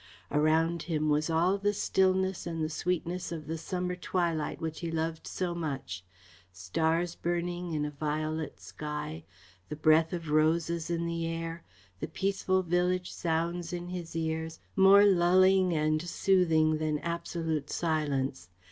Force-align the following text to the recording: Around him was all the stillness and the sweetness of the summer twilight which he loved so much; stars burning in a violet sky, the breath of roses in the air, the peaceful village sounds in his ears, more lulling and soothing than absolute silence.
Around 0.31 0.81
him 0.81 1.09
was 1.09 1.29
all 1.29 1.59
the 1.59 1.73
stillness 1.75 2.47
and 2.47 2.63
the 2.63 2.71
sweetness 2.71 3.31
of 3.31 3.45
the 3.45 3.55
summer 3.55 3.95
twilight 3.95 4.59
which 4.59 4.79
he 4.79 4.89
loved 4.89 5.27
so 5.27 5.53
much; 5.53 6.03
stars 6.51 7.13
burning 7.13 7.73
in 7.73 7.85
a 7.85 7.91
violet 7.91 8.59
sky, 8.59 9.23
the 9.69 9.75
breath 9.75 10.11
of 10.11 10.31
roses 10.31 10.89
in 10.89 11.05
the 11.05 11.27
air, 11.27 11.63
the 11.99 12.07
peaceful 12.07 12.63
village 12.63 13.11
sounds 13.13 13.71
in 13.71 13.89
his 13.89 14.15
ears, 14.15 14.59
more 14.75 15.05
lulling 15.05 15.71
and 15.71 16.01
soothing 16.01 16.79
than 16.79 16.97
absolute 16.97 17.69
silence. 17.69 18.49